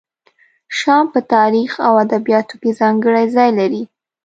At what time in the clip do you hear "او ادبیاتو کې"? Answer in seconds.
1.87-2.77